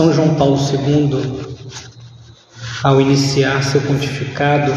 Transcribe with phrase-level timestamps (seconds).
[0.00, 1.60] São João Paulo II,
[2.82, 4.72] ao iniciar seu pontificado,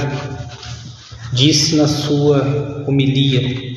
[1.32, 3.74] disse na sua homilia: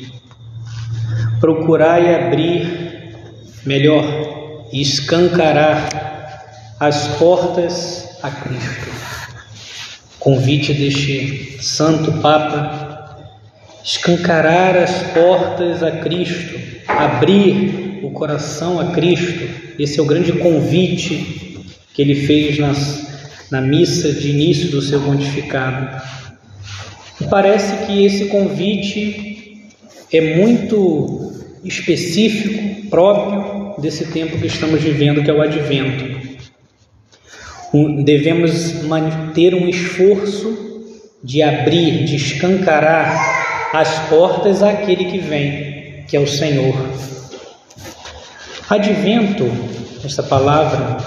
[1.39, 3.13] Procurai abrir,
[3.65, 4.03] melhor,
[4.73, 5.87] escancarar
[6.81, 8.91] as portas a Cristo.
[10.19, 13.23] Convite deste Santo Papa
[13.85, 16.59] escancarar as portas a Cristo,
[16.89, 19.47] abrir o coração a Cristo.
[19.79, 21.47] Esse é o grande convite
[21.93, 23.07] que ele fez nas,
[23.51, 26.01] na missa de início do seu pontificado.
[27.19, 29.67] E parece que esse convite
[30.13, 31.33] é muito
[31.63, 36.17] específico, próprio desse tempo que estamos vivendo, que é o advento.
[38.03, 40.67] Devemos manter um esforço
[41.23, 46.73] de abrir, de escancarar as portas àquele que vem, que é o Senhor.
[48.69, 49.45] Advento,
[50.03, 50.97] esta palavra,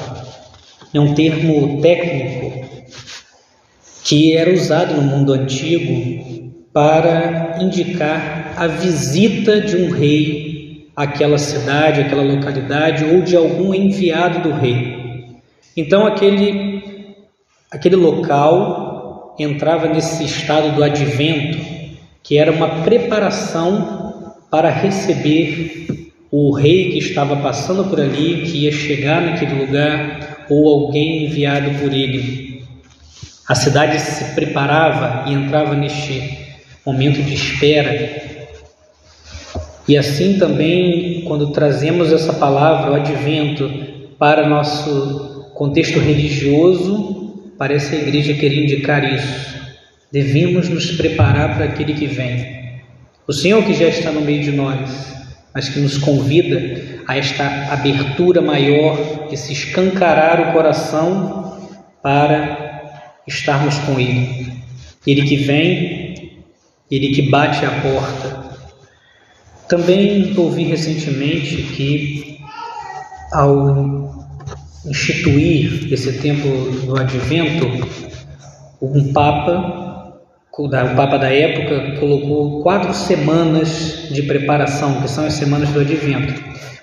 [0.95, 2.67] é um termo técnico
[4.03, 12.01] que era usado no mundo antigo para indicar a visita de um rei àquela cidade,
[12.01, 15.37] àquela localidade ou de algum enviado do rei.
[15.77, 17.15] Então aquele
[17.71, 21.59] aquele local entrava nesse estado do advento,
[22.23, 26.00] que era uma preparação para receber
[26.31, 31.79] o rei que estava passando por ali, que ia chegar naquele lugar, ou alguém enviado
[31.81, 32.65] por ele.
[33.49, 36.39] A cidade se preparava e entrava neste
[36.87, 38.31] momento de espera.
[39.89, 43.69] E assim também, quando trazemos essa palavra, o advento,
[44.19, 49.59] para nosso contexto religioso, parece a igreja querer indicar isso.
[50.13, 52.61] Devemos nos preparar para aquele que vem.
[53.27, 55.20] O Senhor que já está no meio de nós,
[55.55, 61.69] mas que nos convida a esta abertura maior, de se escancarar o coração
[62.03, 62.71] para
[63.27, 64.53] estarmos com Ele.
[65.07, 66.41] Ele que vem,
[66.91, 68.51] Ele que bate a porta.
[69.69, 72.41] Também ouvi recentemente que,
[73.33, 74.31] ao
[74.87, 76.49] instituir esse tempo
[76.87, 77.67] do advento,
[78.81, 79.90] um Papa,
[80.65, 86.35] o Papa da época, colocou quatro semanas de preparação, que são as semanas do advento,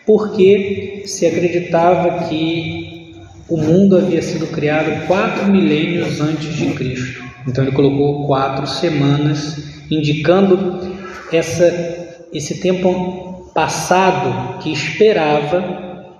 [0.05, 3.15] porque se acreditava que
[3.47, 7.23] o mundo havia sido criado quatro milênios antes de Cristo.
[7.47, 10.97] Então ele colocou quatro semanas, indicando
[11.31, 16.13] essa, esse tempo passado que esperava,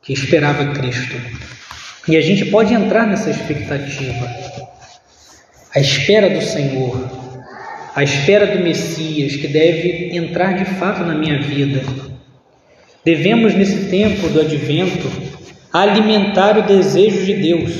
[0.00, 1.16] que esperava Cristo.
[2.06, 4.26] E a gente pode entrar nessa expectativa,
[5.74, 7.10] a espera do Senhor,
[7.94, 11.82] a espera do Messias que deve entrar de fato na minha vida.
[13.04, 15.10] Devemos nesse tempo do Advento
[15.72, 17.72] alimentar o desejo de Deus.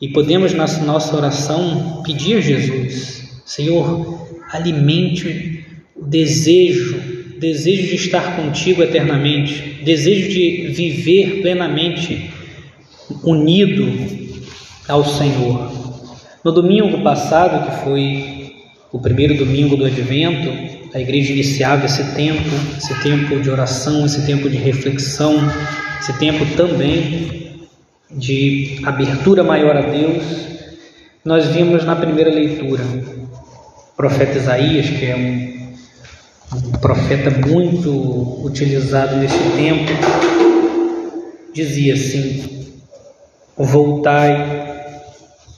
[0.00, 5.64] E podemos, na nossa oração, pedir a Jesus: Senhor, alimente
[5.94, 7.00] o desejo,
[7.38, 12.30] desejo de estar contigo eternamente, desejo de viver plenamente
[13.22, 13.86] unido
[14.88, 15.85] ao Senhor.
[16.46, 18.54] No domingo passado, que foi
[18.92, 20.48] o primeiro domingo do Advento,
[20.94, 22.48] a igreja iniciava esse tempo,
[22.78, 25.34] esse tempo de oração, esse tempo de reflexão,
[25.98, 27.58] esse tempo também
[28.12, 30.22] de abertura maior a Deus,
[31.24, 39.16] nós vimos na primeira leitura o profeta Isaías, que é um, um profeta muito utilizado
[39.16, 39.90] neste tempo,
[41.52, 42.72] dizia assim:
[43.58, 44.75] Voltai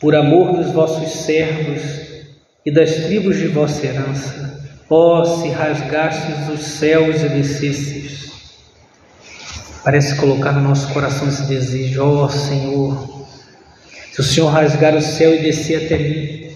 [0.00, 1.82] por amor dos vossos servos
[2.64, 8.18] e das tribos de vossa herança, ó se rasgastes os céus e descesses
[9.88, 13.26] Parece colocar no nosso coração esse desejo, ó Senhor,
[14.12, 16.50] se o Senhor rasgar o céu e descer até mim,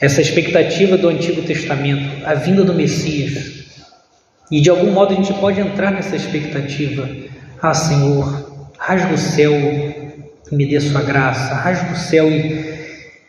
[0.00, 3.66] essa expectativa do Antigo Testamento, a vinda do Messias,
[4.50, 7.06] e de algum modo a gente pode entrar nessa expectativa.
[7.60, 9.52] Ah, Senhor, rasga o céu
[10.50, 12.74] e me dê sua graça, rasga o céu e,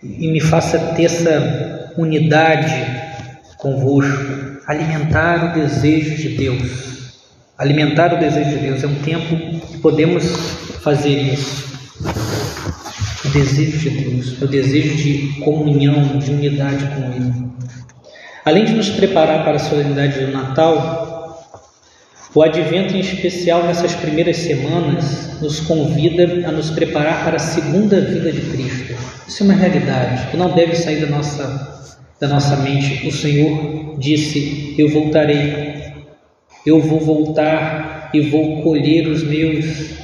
[0.03, 2.73] e me faça ter essa unidade
[3.57, 6.91] convosco, alimentar o desejo de Deus
[7.61, 9.35] Alimentar o desejo de Deus é um tempo
[9.67, 10.25] que podemos
[10.81, 11.77] fazer isso.
[13.23, 17.51] O desejo de Deus, o desejo de comunhão, de unidade com Ele.
[18.43, 21.10] Além de nos preparar para a solenidade do Natal,
[22.33, 27.99] o Advento, em especial nessas primeiras semanas, nos convida a nos preparar para a segunda
[28.01, 28.95] vida de Cristo.
[29.27, 33.07] Isso é uma realidade que não deve sair da nossa, da nossa mente.
[33.07, 35.81] O Senhor disse: Eu voltarei
[36.65, 39.99] eu vou voltar e vou colher os meus.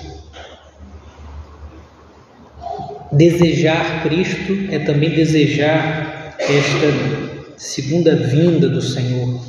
[3.11, 9.39] Desejar Cristo é também desejar esta segunda vinda do Senhor.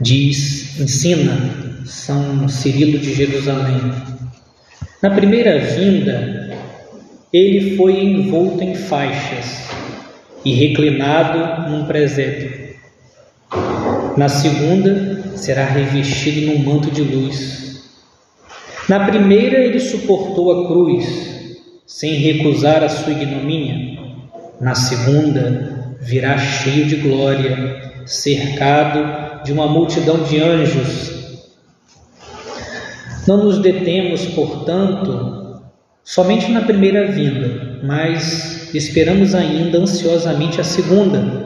[0.00, 3.92] Diz, ensina São Cirilo de Jerusalém.
[5.02, 6.56] Na primeira vinda,
[7.32, 9.68] ele foi envolto em faixas
[10.44, 12.76] e reclinado num presépio.
[14.16, 17.82] Na segunda, será revestido num manto de luz.
[18.88, 21.06] Na primeira, ele suportou a cruz
[21.86, 24.00] sem recusar a sua ignomínia.
[24.60, 31.12] Na segunda, virá cheio de glória, cercado de uma multidão de anjos.
[33.26, 35.62] Não nos detemos, portanto,
[36.04, 41.42] somente na primeira vinda, mas esperamos ainda ansiosamente a segunda.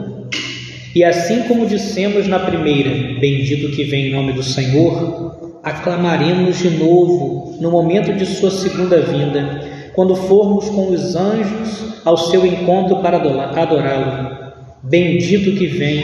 [0.95, 6.71] E assim como dissemos na primeira, bendito que vem em nome do Senhor, aclamaremos de
[6.71, 9.61] novo no momento de sua segunda vinda
[9.93, 14.53] quando formos com os anjos ao seu encontro para adorá-lo.
[14.83, 16.03] Bendito que vem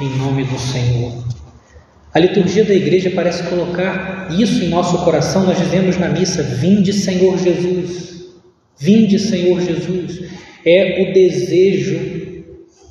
[0.00, 1.12] em nome do Senhor.
[2.14, 5.44] A liturgia da igreja parece colocar isso em nosso coração.
[5.44, 8.26] Nós dizemos na missa: Vinde, Senhor Jesus.
[8.78, 10.22] Vinde, Senhor Jesus.
[10.64, 12.00] É o desejo,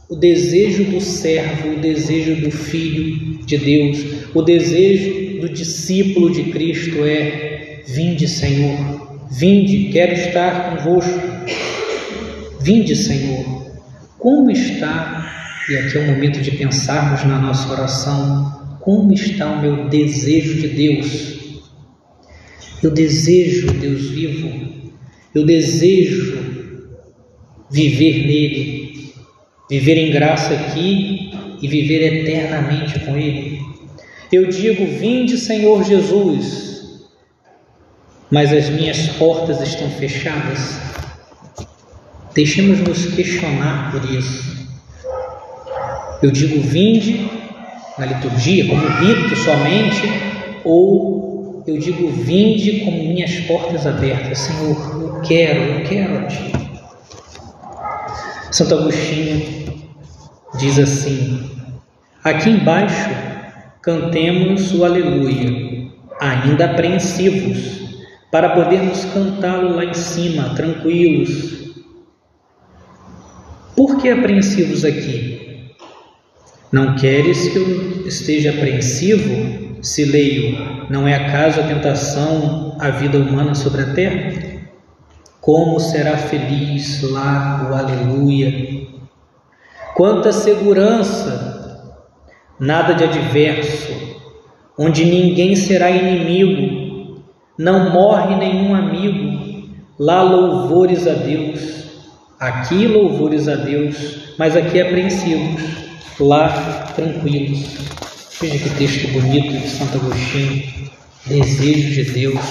[0.09, 4.05] o desejo do servo, o desejo do filho de Deus,
[4.35, 9.03] o desejo do discípulo de Cristo é: Vinde, Senhor.
[9.31, 11.17] Vinde, quero estar convosco.
[12.59, 13.71] Vinde, Senhor.
[14.19, 19.61] Como está, e aqui é o momento de pensarmos na nossa oração, como está o
[19.61, 21.63] meu desejo de Deus?
[22.81, 24.91] Eu desejo Deus vivo,
[25.33, 26.87] eu desejo
[27.71, 29.13] viver nele,
[29.69, 31.31] viver em graça aqui
[31.61, 33.61] e viver eternamente com Ele.
[34.31, 36.63] Eu digo: Vinde, Senhor Jesus
[38.33, 40.75] mas as minhas portas estão fechadas.
[42.33, 44.67] Deixemos-nos questionar por isso.
[46.23, 47.29] Eu digo vinde
[47.97, 50.01] na liturgia como rito somente,
[50.63, 54.39] ou eu digo vinde como minhas portas abertas.
[54.39, 56.53] Senhor, eu quero, eu quero a Ti.
[58.51, 59.81] Santo Agostinho
[60.59, 61.49] diz assim:
[62.23, 63.09] aqui embaixo
[63.81, 67.81] cantemos o Aleluia, ainda apreensivos
[68.31, 71.73] para podermos cantá-lo lá em cima, tranquilos.
[73.75, 75.42] Por que apreensivos aqui?
[76.73, 83.19] Não queres que eu esteja apreensivo se leio, não é acaso a tentação a vida
[83.19, 84.63] humana sobre a terra?
[85.39, 88.87] Como será feliz lá o aleluia?
[89.93, 92.01] Quanta segurança,
[92.59, 93.93] nada de adverso,
[94.75, 97.21] onde ninguém será inimigo,
[97.55, 105.83] não morre nenhum amigo, lá louvores a Deus, aqui louvores a Deus, mas aqui apreensivos,
[106.19, 107.59] lá tranquilos.
[108.39, 110.91] Veja que texto bonito de Santo Agostinho,
[111.25, 112.41] desejo de Deus.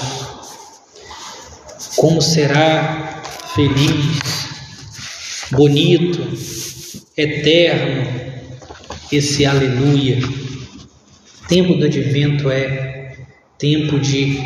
[1.96, 3.22] Como será
[3.54, 4.48] feliz,
[5.50, 6.20] bonito,
[7.16, 8.22] eterno
[9.10, 10.18] esse aleluia.
[11.48, 13.16] Tempo do advento é
[13.58, 14.40] tempo de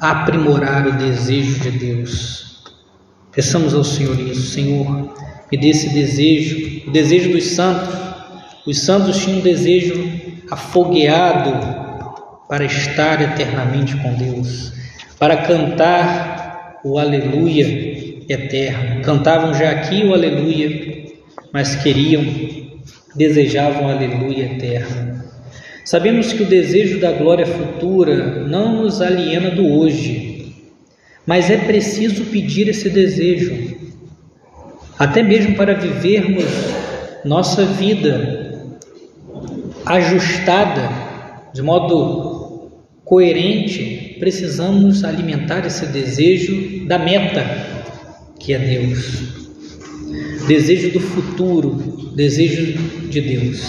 [0.00, 2.64] aprimorar o desejo de Deus.
[3.32, 5.14] Peçamos ao Senhor isso, Senhor,
[5.52, 8.09] me dê esse desejo, o desejo dos santos.
[8.66, 10.06] Os santos tinham um desejo
[10.50, 11.52] afogueado
[12.46, 14.72] para estar eternamente com Deus,
[15.18, 17.64] para cantar o aleluia
[18.28, 19.02] eterno.
[19.02, 21.06] Cantavam já aqui o aleluia,
[21.52, 22.22] mas queriam,
[23.14, 25.22] desejavam o aleluia eterno.
[25.82, 30.54] Sabemos que o desejo da glória futura não nos aliena do hoje,
[31.26, 33.76] mas é preciso pedir esse desejo,
[34.98, 36.44] até mesmo para vivermos
[37.24, 38.39] nossa vida
[39.90, 40.88] ajustada,
[41.52, 42.70] de modo
[43.04, 47.44] coerente, precisamos alimentar esse desejo da meta,
[48.38, 49.40] que é Deus.
[50.46, 52.78] Desejo do futuro, desejo
[53.08, 53.60] de Deus.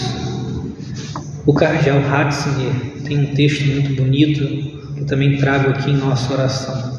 [1.44, 4.46] O cardeal Ratzinger tem um texto muito bonito
[4.94, 6.92] que eu também trago aqui em nossa oração.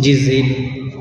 [0.00, 0.94] Diz ele: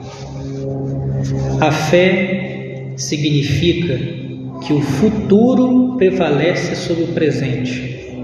[1.62, 4.21] A fé significa
[4.62, 8.16] que o futuro prevalece sobre o presente.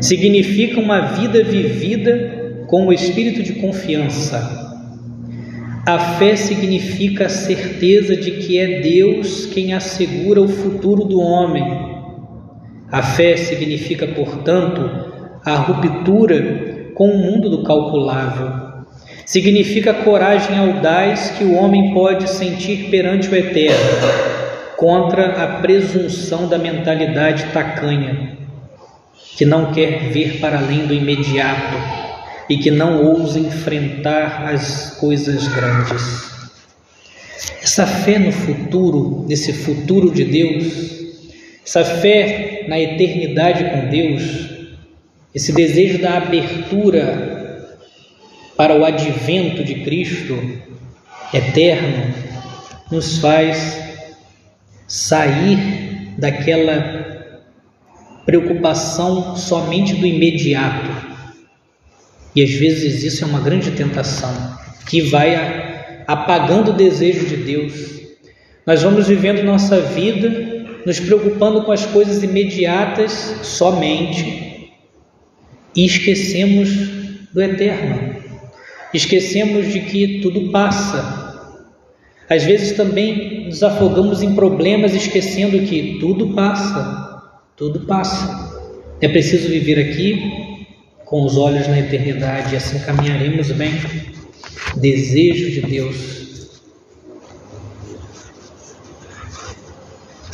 [0.00, 4.62] Significa uma vida vivida com o espírito de confiança.
[5.86, 11.94] A fé significa a certeza de que é Deus quem assegura o futuro do homem
[12.94, 14.88] a fé significa, portanto,
[15.44, 18.52] a ruptura com o mundo do calculável.
[19.26, 24.43] Significa coragem audaz que o homem pode sentir perante o Eterno,
[24.76, 28.36] contra a presunção da mentalidade tacanha,
[29.36, 31.76] que não quer ver para além do imediato
[32.48, 36.34] e que não ousa enfrentar as coisas grandes.
[37.62, 40.94] Essa fé no futuro, nesse futuro de Deus,
[41.64, 44.50] essa fé na eternidade com Deus,
[45.34, 47.34] esse desejo da abertura
[48.56, 50.38] para o advento de Cristo
[51.32, 52.14] eterno,
[52.90, 53.83] nos faz
[54.86, 57.04] sair daquela
[58.24, 61.14] preocupação somente do imediato.
[62.34, 68.00] E às vezes isso é uma grande tentação que vai apagando o desejo de Deus.
[68.66, 73.12] Nós vamos vivendo nossa vida nos preocupando com as coisas imediatas
[73.42, 74.70] somente
[75.74, 76.70] e esquecemos
[77.32, 78.16] do eterno.
[78.92, 81.23] Esquecemos de que tudo passa.
[82.34, 87.22] Às vezes também nos afogamos em problemas esquecendo que tudo passa,
[87.56, 88.52] tudo passa.
[89.00, 90.56] É preciso viver aqui
[91.04, 93.72] com os olhos na eternidade e assim caminharemos bem.
[94.76, 96.14] Desejo de Deus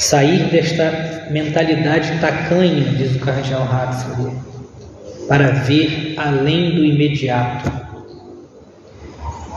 [0.00, 4.32] Sair desta mentalidade tacanha, diz o cardeal Ratzinger,
[5.28, 7.70] para ver além do imediato.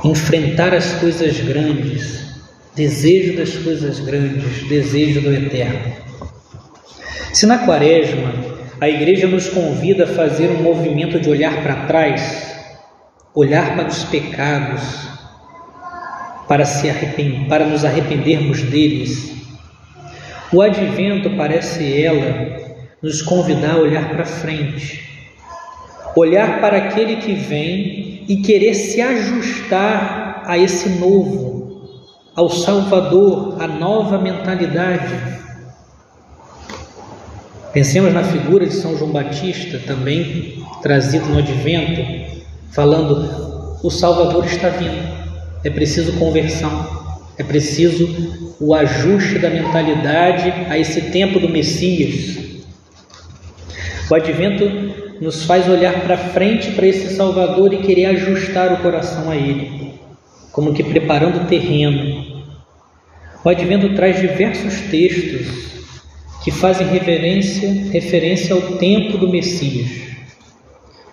[0.03, 2.32] Enfrentar as coisas grandes,
[2.75, 5.93] desejo das coisas grandes, desejo do eterno.
[7.31, 8.33] Se na quaresma
[8.81, 12.55] a igreja nos convida a fazer um movimento de olhar para trás,
[13.33, 14.81] olhar para os pecados,
[16.47, 17.47] para, se arrepend...
[17.47, 19.33] para nos arrependermos deles,
[20.51, 22.61] o advento parece ela
[23.01, 25.01] nos convidar a olhar para frente,
[26.15, 31.52] olhar para aquele que vem e querer se ajustar a esse novo,
[32.35, 35.13] ao Salvador, a nova mentalidade.
[37.71, 42.01] Pensemos na figura de São João Batista, também trazido no advento,
[42.71, 45.07] falando: o Salvador está vindo,
[45.63, 47.03] é preciso conversão.
[47.35, 52.37] É preciso o ajuste da mentalidade a esse tempo do Messias.
[54.09, 54.65] O advento
[55.19, 59.82] nos faz olhar para frente para esse Salvador e querer ajustar o coração a Ele,
[60.53, 62.45] como que preparando o terreno.
[63.43, 65.47] O advento traz diversos textos
[66.43, 69.89] que fazem reverência, referência ao tempo do Messias.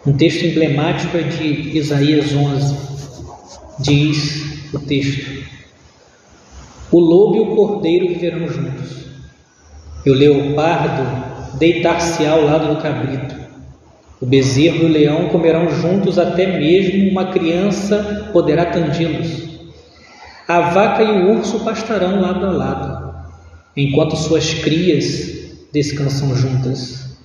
[0.07, 2.77] Um texto emblemático é de Isaías 11.
[3.81, 5.43] Diz o texto:
[6.93, 9.07] o lobo e o cordeiro viverão juntos,
[10.05, 13.40] e o leopardo deitar-se ao lado do cabrito.
[14.21, 19.49] O bezerro e o leão comerão juntos, até mesmo uma criança poderá tandi-los.
[20.47, 23.15] A vaca e o urso pastarão lado a lado,
[23.75, 25.41] enquanto suas crias
[25.73, 27.19] descansam juntas.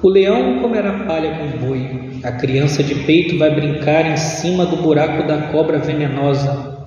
[0.00, 4.64] O leão comerá palha com o boi, a criança de peito vai brincar em cima
[4.66, 6.86] do buraco da cobra venenosa.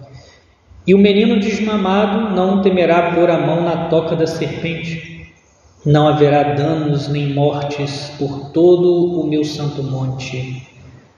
[0.88, 5.14] E o menino desmamado não temerá pôr a mão na toca da serpente.
[5.86, 10.68] Não haverá danos nem mortes por todo o meu santo monte.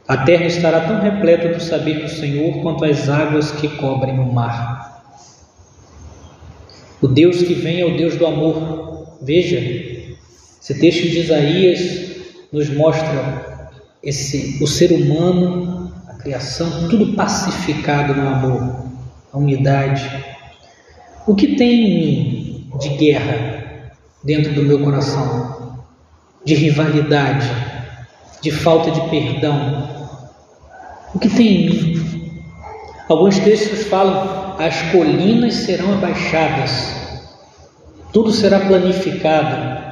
[0.08, 4.32] A terra estará tão repleta do saber do Senhor quanto as águas que cobrem o
[4.32, 5.04] mar.
[7.02, 9.18] O Deus que vem é o Deus do amor.
[9.22, 12.18] Veja, esse texto de Isaías
[12.52, 13.68] nos mostra
[14.04, 18.88] esse o ser humano, a criação, tudo pacificado no amor
[19.32, 20.26] a unidade.
[21.26, 23.57] O que tem de guerra
[24.28, 25.84] dentro do meu coração?
[26.46, 27.50] De rivalidade,
[28.42, 29.90] de falta de perdão?
[31.16, 32.32] O que tem em mim?
[33.10, 36.94] Alguns textos falam: as colinas serão abaixadas,
[38.14, 39.88] tudo será planificado.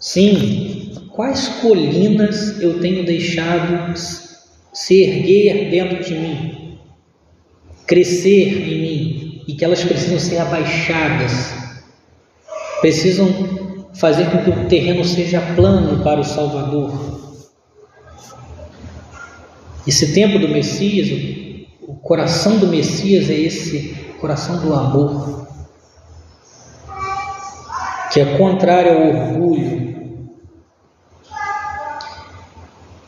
[0.00, 3.94] Sim, quais colinas eu tenho deixado
[4.72, 6.56] se erguer dentro de mim?
[7.86, 11.54] crescer em mim e que elas precisam ser abaixadas,
[12.80, 13.28] precisam
[13.94, 17.16] fazer com que o terreno seja plano para o Salvador.
[19.86, 21.08] Esse tempo do Messias,
[21.82, 25.46] o coração do Messias é esse coração do amor,
[28.12, 29.96] que é contrário ao orgulho.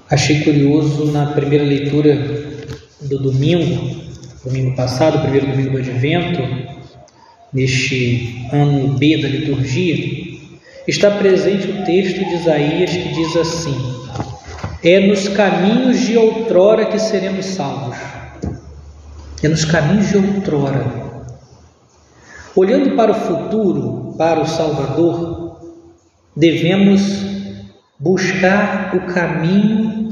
[0.08, 2.14] Achei curioso na primeira leitura
[3.02, 4.00] do domingo,
[4.44, 6.77] domingo passado, primeiro domingo do Advento,
[7.52, 10.38] neste ano B da liturgia,
[10.87, 13.76] está presente o texto de Isaías que diz assim:
[14.83, 17.97] É nos caminhos de outrora que seremos salvos.
[19.43, 21.09] É nos caminhos de outrora.
[22.57, 25.61] Olhando para o futuro, para o Salvador,
[26.35, 27.00] devemos
[27.99, 30.09] buscar o caminho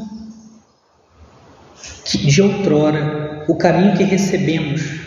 [2.05, 5.06] de outrora, o caminho que recebemos.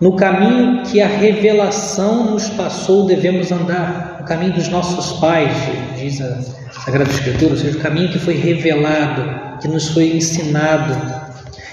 [0.00, 4.18] No caminho que a revelação nos passou, devemos andar.
[4.20, 5.52] O caminho dos nossos pais,
[5.98, 6.40] diz a
[6.84, 10.94] Sagrada Escritura, ou seja, o caminho que foi revelado, que nos foi ensinado.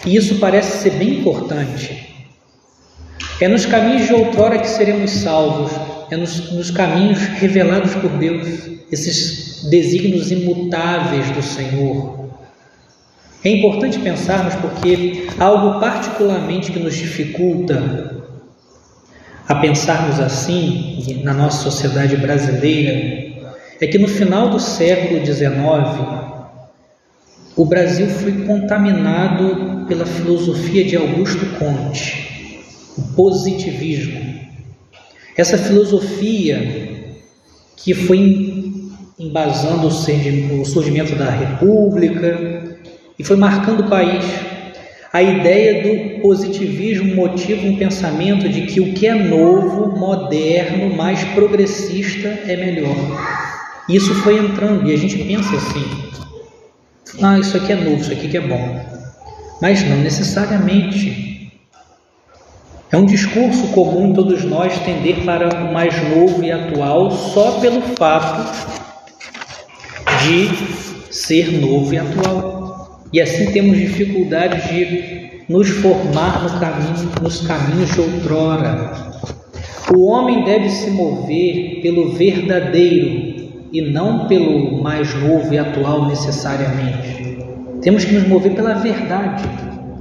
[0.07, 2.15] E isso parece ser bem importante.
[3.39, 5.71] É nos caminhos de outrora que seremos salvos,
[6.09, 8.47] é nos, nos caminhos revelados por Deus,
[8.91, 12.29] esses desígnios imutáveis do Senhor.
[13.43, 18.14] É importante pensarmos porque algo particularmente que nos dificulta
[19.47, 23.35] a pensarmos assim na nossa sociedade brasileira
[23.79, 26.25] é que no final do século XIX
[27.55, 32.63] o Brasil foi contaminado pela filosofia de Augusto Comte,
[32.97, 34.35] o positivismo.
[35.37, 37.13] Essa filosofia
[37.77, 38.73] que foi
[39.17, 42.77] embasando o surgimento da República
[43.17, 44.25] e foi marcando o país
[45.15, 51.23] a ideia do positivismo motiva um pensamento de que o que é novo, moderno, mais
[51.23, 52.97] progressista é melhor.
[53.87, 55.85] Isso foi entrando e a gente pensa assim:
[57.21, 58.77] ah, isso aqui é novo, isso aqui que é bom.
[59.61, 61.49] Mas não necessariamente.
[62.91, 67.81] É um discurso comum todos nós tender para o mais novo e atual só pelo
[67.97, 68.51] fato
[70.23, 72.64] de ser novo e atual.
[73.15, 78.91] E assim temos dificuldade de nos formar no caminho, nos caminhos de outrora.
[79.95, 87.37] O homem deve se mover pelo verdadeiro e não pelo mais novo e atual necessariamente.
[87.81, 89.45] Temos que nos mover pela verdade.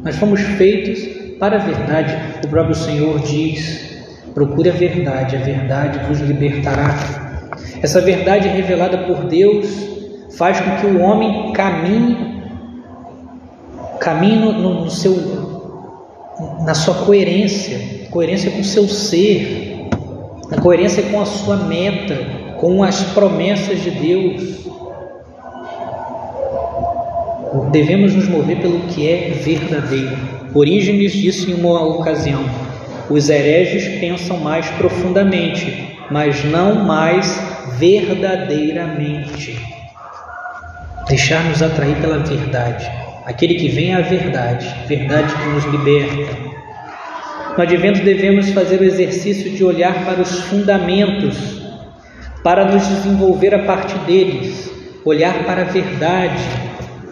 [0.02, 0.98] Nós fomos feitos
[1.38, 2.16] para a verdade.
[2.44, 3.96] O próprio Senhor diz:
[4.34, 7.52] procure a verdade, a verdade vos libertará.
[7.80, 9.68] Essa verdade revelada por Deus
[10.36, 12.34] faz com que o homem caminhe
[14.00, 15.14] Caminhe no, no, seu,
[16.64, 19.88] na sua coerência, coerência com o seu ser,
[20.50, 22.16] na coerência com a sua meta,
[22.58, 24.64] com as promessas de Deus.
[27.70, 30.16] Devemos nos mover pelo que é verdadeiro.
[30.54, 32.44] Orígenes disse em uma ocasião:
[33.08, 37.38] os hereges pensam mais profundamente, mas não mais
[37.78, 39.58] verdadeiramente.
[41.08, 46.36] Deixar-nos atrair pela verdade aquele que vem à verdade, verdade que nos liberta.
[47.56, 51.36] No advento devemos fazer o exercício de olhar para os fundamentos,
[52.42, 54.70] para nos desenvolver a partir deles,
[55.04, 56.42] olhar para a verdade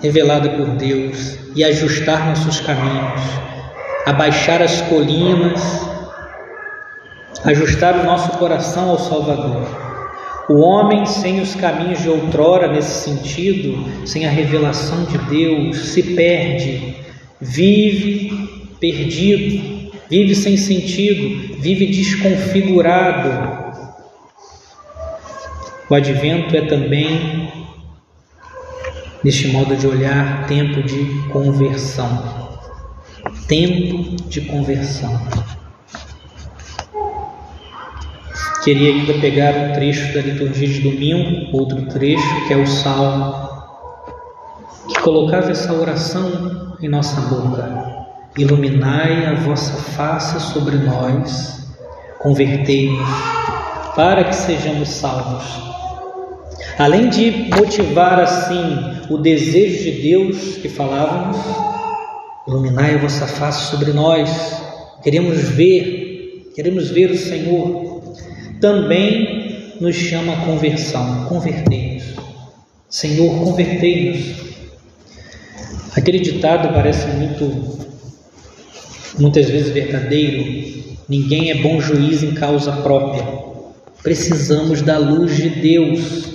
[0.02, 3.20] revelada por Deus e ajustar nossos caminhos,
[4.04, 5.62] abaixar as colinas,
[7.44, 9.81] ajustar o nosso coração ao Salvador.
[10.48, 16.02] O homem sem os caminhos de outrora, nesse sentido, sem a revelação de Deus, se
[16.14, 16.96] perde,
[17.40, 18.50] vive
[18.80, 23.62] perdido, vive sem sentido, vive desconfigurado.
[25.88, 27.48] O advento é também,
[29.22, 32.50] neste modo de olhar, tempo de conversão.
[33.46, 35.20] Tempo de conversão.
[38.62, 43.34] Queria ainda pegar um trecho da liturgia de domingo, outro trecho, que é o Salmo,
[44.86, 48.06] que colocava essa oração em nossa boca.
[48.38, 51.74] Iluminai a vossa face sobre nós,
[52.20, 53.04] convertei-nos,
[53.96, 55.44] para que sejamos salvos.
[56.78, 61.36] Além de motivar assim o desejo de Deus que falávamos,
[62.46, 64.30] iluminai a vossa face sobre nós,
[65.02, 67.81] queremos ver, queremos ver o Senhor,
[68.62, 72.04] também nos chama a conversão, convertei-nos.
[72.88, 74.40] Senhor, convertei-nos.
[75.96, 77.78] Aquele ditado parece muito,
[79.18, 80.94] muitas vezes verdadeiro.
[81.08, 83.26] Ninguém é bom juiz em causa própria.
[84.00, 86.28] Precisamos da luz de Deus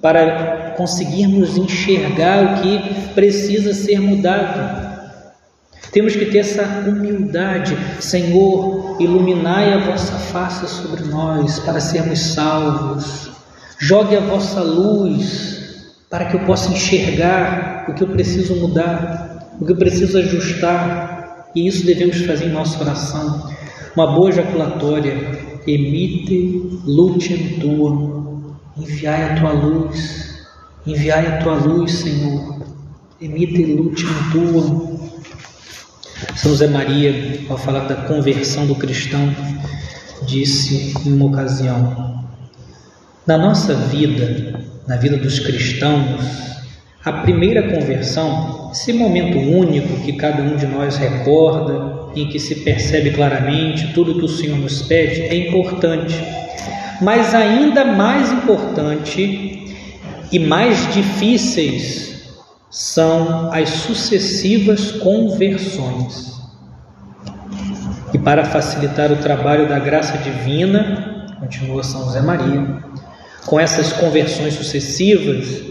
[0.00, 4.87] para conseguirmos enxergar o que precisa ser mudado.
[5.92, 13.30] Temos que ter essa humildade, Senhor, iluminai a vossa face sobre nós para sermos salvos.
[13.78, 15.58] Jogue a vossa luz
[16.10, 21.48] para que eu possa enxergar o que eu preciso mudar, o que eu preciso ajustar.
[21.54, 23.50] E isso devemos fazer em nossa oração.
[23.96, 25.48] Uma boa ejaculatória.
[25.66, 28.52] Emite lutem tua.
[28.76, 30.46] Enviai a tua luz.
[30.86, 32.58] Enviai a tua luz, Senhor.
[33.20, 34.98] emite lutem tua.
[36.34, 39.32] São José Maria, ao falar da conversão do cristão,
[40.26, 42.24] disse em uma ocasião:
[43.24, 46.20] Na nossa vida, na vida dos cristãos,
[47.04, 52.56] a primeira conversão, esse momento único que cada um de nós recorda, em que se
[52.56, 56.16] percebe claramente tudo que o Senhor nos pede, é importante.
[57.00, 59.72] Mas ainda mais importante
[60.32, 62.17] e mais difíceis
[62.70, 66.38] são as sucessivas conversões.
[68.12, 72.82] E para facilitar o trabalho da graça divina, continua São José Maria,
[73.46, 75.62] com essas conversões sucessivas,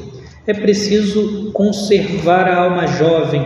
[0.45, 3.43] é preciso conservar a alma jovem,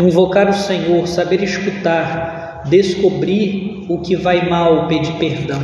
[0.00, 5.60] invocar o Senhor, saber escutar, descobrir o que vai mal, pedir perdão.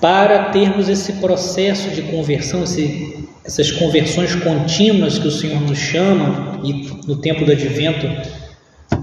[0.00, 6.60] Para termos esse processo de conversão, esse, essas conversões contínuas que o Senhor nos chama,
[6.62, 8.06] e no tempo do advento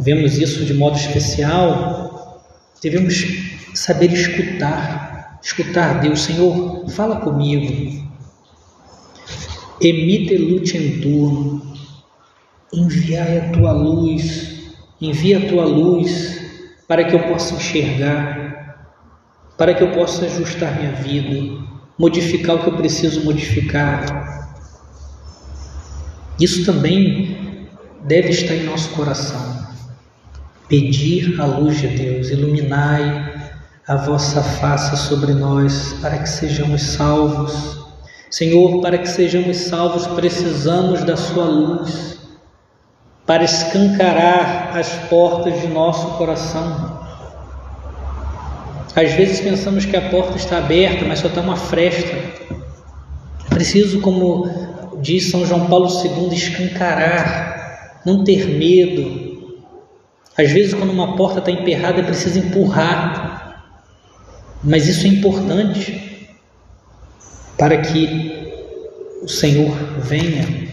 [0.01, 2.45] vemos isso de modo especial,
[2.81, 3.25] devemos
[3.73, 8.07] saber escutar, escutar Deus, Senhor, fala comigo,
[9.81, 11.61] Emite lucentur,
[12.73, 16.37] enviai a tua luz, envia a tua luz
[16.85, 18.85] para que eu possa enxergar,
[19.57, 21.63] para que eu possa ajustar minha vida,
[21.99, 24.49] modificar o que eu preciso modificar.
[26.39, 27.67] Isso também
[28.05, 29.67] deve estar em nosso coração.
[30.67, 33.51] Pedir a luz de Deus, iluminai
[33.87, 37.79] a vossa face sobre nós, para que sejamos salvos
[38.29, 42.19] Senhor, para que sejamos salvos, precisamos da Sua luz
[43.25, 46.98] para escancarar as portas de nosso coração.
[48.95, 52.15] Às vezes pensamos que a porta está aberta, mas só está uma fresta.
[53.45, 54.49] É preciso, como
[55.01, 59.29] diz São João Paulo II, escancarar, não ter medo.
[60.37, 63.63] Às vezes, quando uma porta está emperrada, é preciso empurrar.
[64.63, 66.27] Mas isso é importante
[67.57, 68.49] para que
[69.21, 70.69] o Senhor venha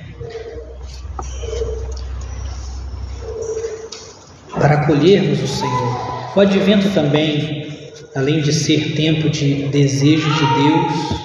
[4.51, 6.33] para acolhermos o Senhor.
[6.35, 7.76] O advento também,
[8.17, 11.21] além de ser tempo de desejo de Deus,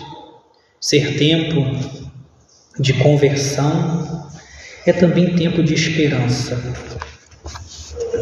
[0.79, 1.65] ser tempo
[2.77, 4.29] de conversão,
[4.85, 6.61] é também tempo de esperança,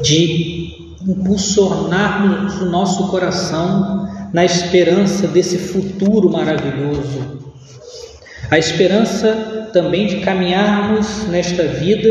[0.04, 7.40] de impulsionarmos o nosso coração na esperança desse futuro maravilhoso.
[8.52, 12.10] A esperança também de caminharmos nesta vida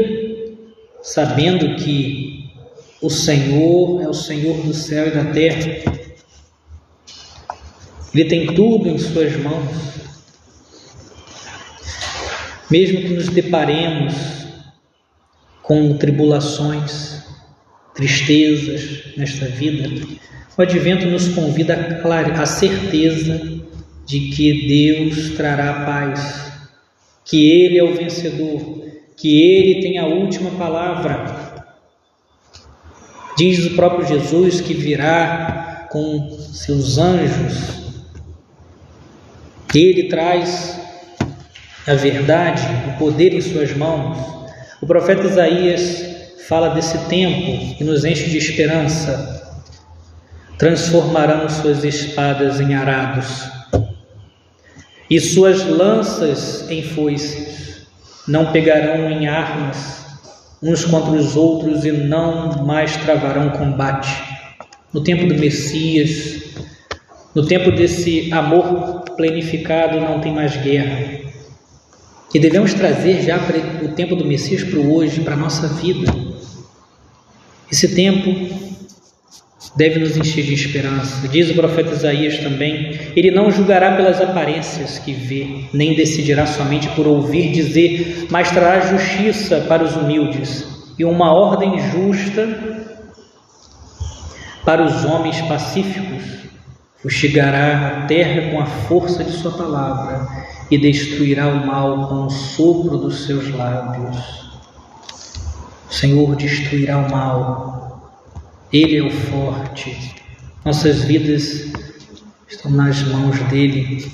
[1.02, 2.50] sabendo que
[3.00, 5.97] o Senhor é o Senhor do céu e da terra.
[8.14, 9.98] Ele tem tudo em Suas mãos.
[12.70, 14.14] Mesmo que nos deparemos
[15.62, 17.22] com tribulações,
[17.94, 19.88] tristezas nesta vida,
[20.56, 22.00] o advento nos convida
[22.36, 23.62] à certeza
[24.06, 26.52] de que Deus trará paz,
[27.24, 28.82] que Ele é o vencedor,
[29.16, 31.66] que Ele tem a última palavra.
[33.36, 37.87] Diz o próprio Jesus que virá com seus anjos,
[39.74, 40.78] Ele traz
[41.86, 44.18] a verdade, o poder em suas mãos.
[44.80, 46.04] O profeta Isaías
[46.48, 49.38] fala desse tempo e nos enche de esperança
[50.58, 53.48] transformarão suas espadas em arados
[55.08, 57.86] e suas lanças em foices.
[58.26, 60.04] Não pegarão em armas
[60.60, 64.10] uns contra os outros e não mais travarão combate.
[64.92, 66.42] No tempo do Messias,
[67.34, 71.18] no tempo desse amor plenificado, não tem mais guerra.
[72.34, 73.38] E devemos trazer já
[73.82, 76.12] o tempo do Messias para o hoje, para a nossa vida.
[77.70, 78.30] Esse tempo
[79.76, 81.28] deve nos encher de esperança.
[81.28, 86.88] Diz o profeta Isaías também: Ele não julgará pelas aparências que vê, nem decidirá somente
[86.88, 90.66] por ouvir dizer, mas trará justiça para os humildes
[90.98, 92.86] e uma ordem justa
[94.64, 96.47] para os homens pacíficos.
[97.02, 100.26] Fustigará a terra com a força de Sua palavra
[100.70, 104.16] e destruirá o mal com o sopro dos seus lábios.
[105.88, 107.78] O Senhor destruirá o mal
[108.72, 110.14] ele é o forte.
[110.62, 111.72] Nossas vidas
[112.46, 114.12] estão nas mãos dele.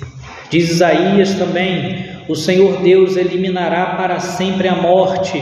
[0.49, 5.37] Diz Isaías também: O Senhor Deus eliminará para sempre a morte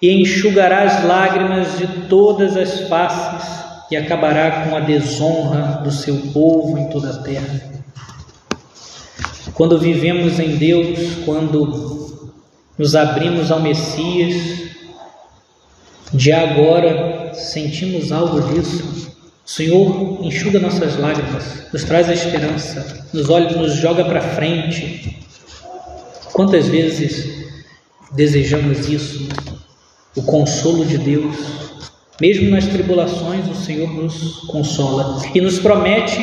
[0.00, 3.61] e enxugará as lágrimas de todas as faces
[3.92, 7.60] e acabará com a desonra do seu povo em toda a terra.
[9.52, 12.32] Quando vivemos em Deus, quando
[12.78, 14.70] nos abrimos ao Messias,
[16.10, 19.12] de agora sentimos algo disso.
[19.44, 25.18] O Senhor enxuga nossas lágrimas, nos traz a esperança, nos olha, nos joga para frente.
[26.32, 27.44] Quantas vezes
[28.12, 29.28] desejamos isso?
[30.16, 31.36] O consolo de Deus.
[32.20, 36.20] Mesmo nas tribulações, o Senhor nos consola e nos promete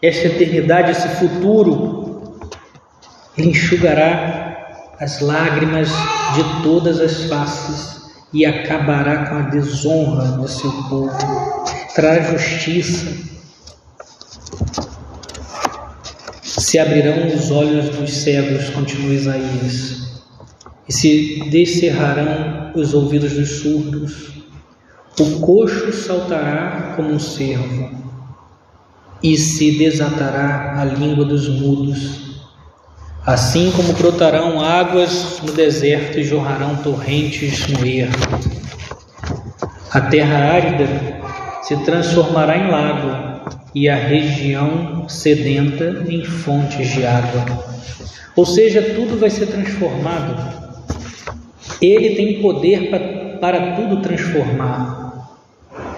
[0.00, 2.40] esta eternidade, esse futuro.
[3.36, 5.88] Ele enxugará as lágrimas
[6.34, 7.94] de todas as faces
[8.32, 11.10] e acabará com a desonra do seu povo.
[11.94, 13.34] Trará justiça.
[16.42, 20.22] Se abrirão os olhos dos cegos, continua Isaías,
[20.88, 24.43] e se descerrarão os ouvidos dos surdos.
[25.20, 28.04] O coxo saltará como um cervo,
[29.24, 32.42] e se desatará a língua dos mudos.
[33.24, 38.12] Assim como brotarão águas no deserto e jorrarão torrentes no erro.
[39.90, 40.86] A terra árida
[41.62, 47.64] se transformará em lago e a região sedenta em fontes de água.
[48.36, 50.36] Ou seja, tudo vai ser transformado.
[51.80, 55.03] Ele tem poder para, para tudo transformar.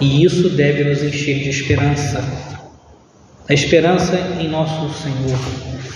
[0.00, 2.22] E isso deve nos encher de esperança.
[3.48, 5.38] A esperança em nosso Senhor.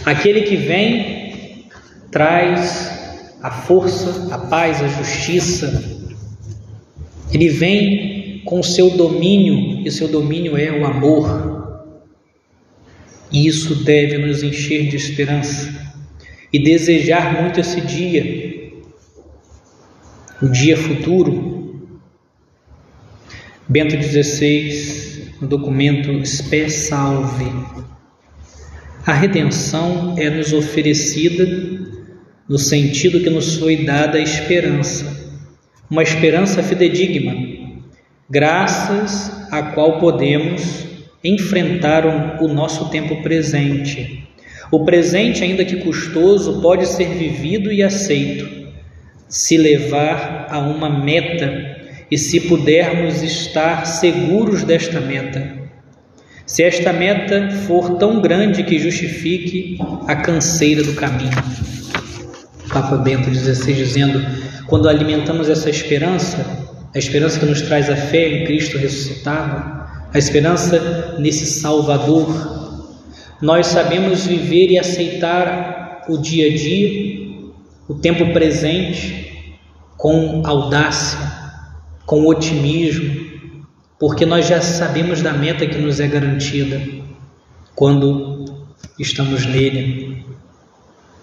[0.04, 1.66] Aquele que vem
[2.10, 3.00] traz
[3.42, 6.00] a força, a paz, a justiça.
[7.32, 11.50] Ele vem com o seu domínio, e seu domínio é o amor.
[13.30, 15.80] E isso deve nos encher de esperança
[16.52, 18.72] e desejar muito esse dia,
[20.42, 21.49] o dia futuro.
[23.70, 27.46] Bento XVI, no documento Spé Salve,
[29.06, 31.46] a redenção é nos oferecida
[32.48, 35.38] no sentido que nos foi dada a esperança,
[35.88, 37.32] uma esperança fidedigna,
[38.28, 40.88] graças à qual podemos
[41.22, 44.28] enfrentar o nosso tempo presente.
[44.72, 48.48] O presente, ainda que custoso, pode ser vivido e aceito,
[49.28, 51.78] se levar a uma meta
[52.10, 55.58] e se pudermos estar seguros desta meta.
[56.46, 61.30] Se esta meta for tão grande que justifique a canseira do caminho.
[62.72, 64.20] Papa Bento XVI dizendo:
[64.66, 69.80] quando alimentamos essa esperança, a esperança que nos traz a fé em Cristo ressuscitado,
[70.12, 72.58] a esperança nesse Salvador
[73.40, 77.30] nós sabemos viver e aceitar o dia a dia,
[77.88, 79.48] o tempo presente,
[79.96, 81.18] com audácia,
[82.10, 83.24] com otimismo,
[83.96, 86.82] porque nós já sabemos da meta que nos é garantida
[87.72, 88.66] quando
[88.98, 90.26] estamos nele.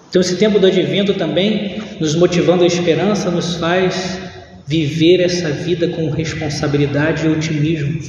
[0.10, 4.18] Então, esse tempo do advento também, nos motivando a esperança, nos faz
[4.66, 8.00] viver essa vida com responsabilidade e otimismo.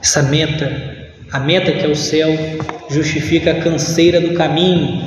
[0.00, 0.94] Essa meta
[1.32, 2.28] a meta que é o céu
[2.88, 5.02] justifica a canseira do caminho.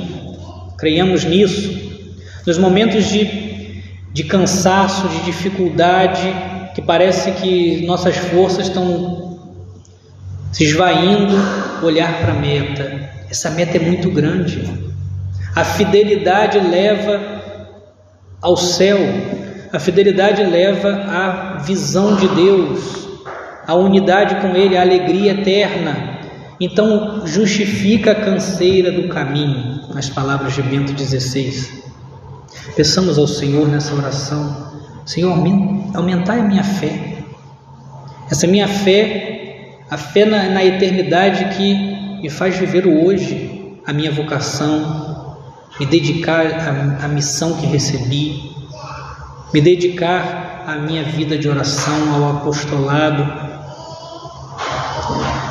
[0.76, 1.72] Creiamos nisso.
[2.46, 3.24] Nos momentos de,
[4.12, 6.34] de cansaço, de dificuldade,
[6.74, 9.38] que parece que nossas forças estão
[10.52, 11.34] se esvaindo,
[11.82, 13.10] olhar para a meta.
[13.30, 14.62] Essa meta é muito grande.
[15.54, 17.20] A fidelidade leva
[18.40, 18.98] ao céu,
[19.72, 23.08] a fidelidade leva à visão de Deus,
[23.66, 26.18] a unidade com Ele, a alegria eterna.
[26.60, 31.89] Então, justifica a canseira do caminho, nas palavras de Bento XVI.
[32.76, 34.72] Peçamos ao Senhor nessa oração:
[35.06, 35.32] Senhor,
[35.94, 37.24] aumentai a minha fé.
[38.30, 41.74] Essa minha fé, a fé na, na eternidade que
[42.22, 45.36] me faz viver o hoje, a minha vocação,
[45.78, 48.52] me dedicar à, à missão que recebi,
[49.52, 53.50] me dedicar à minha vida de oração, ao apostolado,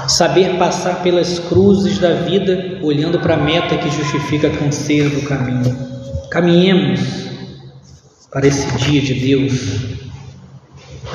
[0.08, 5.22] saber passar pelas cruzes da vida, olhando para a meta que justifica a canseira do
[5.24, 5.99] caminho.
[6.30, 7.00] Caminhemos
[8.32, 9.98] para esse dia de Deus.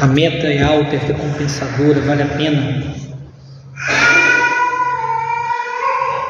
[0.01, 2.95] A meta é alta, é recompensadora, vale a pena.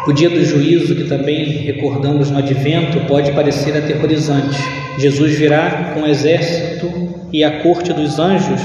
[0.06, 4.58] O dia do juízo, que também recordamos no advento, pode parecer aterrorizante.
[4.98, 6.88] Jesus virá com o exército
[7.32, 8.60] e a corte dos anjos,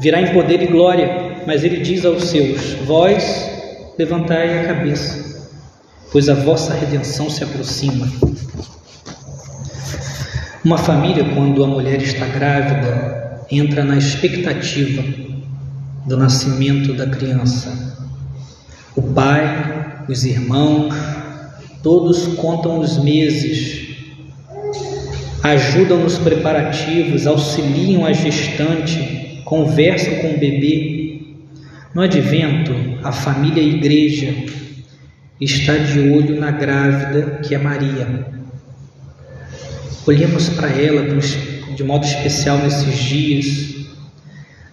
[0.00, 3.48] virá em poder e glória mas ele diz aos seus: Vós
[3.96, 5.48] levantai a cabeça,
[6.10, 8.06] pois a vossa redenção se aproxima.
[10.66, 15.00] Uma família, quando a mulher está grávida, entra na expectativa
[16.04, 17.96] do nascimento da criança.
[18.96, 20.92] O pai, os irmãos,
[21.84, 23.94] todos contam os meses
[25.40, 31.20] ajudam nos preparativos, auxiliam a gestante, conversam com o bebê.
[31.94, 32.72] No advento,
[33.04, 34.34] a família e a igreja
[35.40, 38.35] está de olho na grávida que é Maria.
[40.06, 41.04] Olhemos para ela
[41.74, 43.86] de modo especial nesses dias.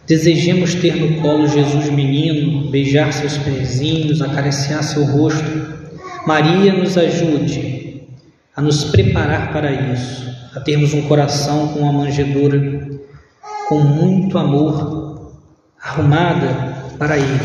[0.07, 5.73] Desejemos ter no colo Jesus menino, beijar seus pezinhos, acariciar seu rosto.
[6.27, 8.03] Maria nos ajude
[8.55, 13.01] a nos preparar para isso, a termos um coração com uma manjedoura
[13.67, 15.33] com muito amor
[15.81, 17.39] arrumada para Ele,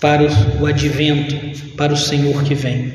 [0.00, 0.24] para
[0.60, 1.36] o advento,
[1.76, 2.94] para o Senhor que vem.